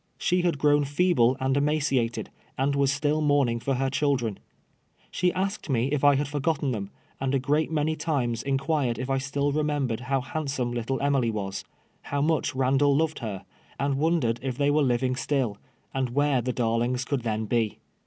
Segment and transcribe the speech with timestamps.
[0.17, 4.39] She had grown feeble and emaciated, and was still mourning for her children.
[5.11, 6.89] She asked me if I had forgotten them,
[7.19, 11.29] and a great many times inquired if I still re membered how handsome little Emily
[11.29, 11.63] was—
[12.11, 13.45] how much Randall loved her—
[13.79, 15.59] and wondered if they were living still,
[15.93, 17.77] and where the darlings could then be.